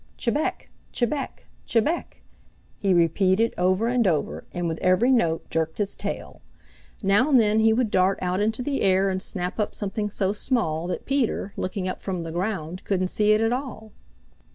"Chebec! 0.17 0.71
Chebec! 0.91 1.45
Chebec!" 1.67 2.23
he 2.79 2.91
repeated 2.91 3.53
over 3.55 3.87
and 3.87 4.07
over, 4.07 4.45
and 4.51 4.67
with 4.67 4.79
every 4.79 5.11
note 5.11 5.47
jerked 5.51 5.77
his 5.77 5.95
tail. 5.95 6.41
Now 7.03 7.29
and 7.29 7.39
then 7.39 7.59
he 7.59 7.71
would 7.71 7.91
dart 7.91 8.17
out 8.19 8.39
into 8.39 8.63
the 8.63 8.81
air 8.81 9.11
and 9.11 9.21
snap 9.21 9.59
up 9.59 9.75
something 9.75 10.09
so 10.09 10.33
small 10.33 10.87
that 10.87 11.05
Peter, 11.05 11.53
looking 11.55 11.87
up 11.87 12.01
from 12.01 12.23
the 12.23 12.31
ground, 12.31 12.83
couldn't 12.83 13.09
see 13.09 13.33
it 13.33 13.41
at 13.41 13.53
all. 13.53 13.91